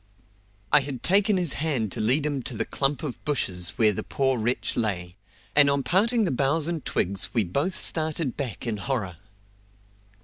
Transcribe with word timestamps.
I 0.71 0.79
had 0.79 1.03
taken 1.03 1.37
his 1.37 1.53
hand 1.53 1.91
to 1.91 1.99
lead 1.99 2.25
him 2.25 2.41
to 2.41 2.57
the 2.57 2.65
clump 2.65 3.03
of 3.03 3.23
bushes 3.23 3.77
where 3.77 3.93
the 3.93 4.01
poor 4.01 4.39
wretch 4.39 4.75
lay, 4.75 5.15
and 5.55 5.69
on 5.69 5.83
parting 5.83 6.23
the 6.25 6.31
boughs 6.31 6.67
and 6.67 6.83
twigs 6.83 7.35
we 7.35 7.43
both 7.43 7.77
started 7.77 8.35
back 8.35 8.65
in 8.65 8.77
horror. 8.77 9.17